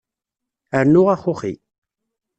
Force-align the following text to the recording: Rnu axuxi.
Rnu 0.83 1.01
axuxi. 1.13 1.53